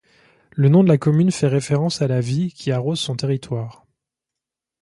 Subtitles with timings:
[0.55, 3.85] Le nom de la commune fait référence à la Vie qui arrose son territoire.